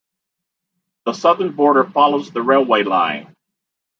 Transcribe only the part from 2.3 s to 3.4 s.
the railway line.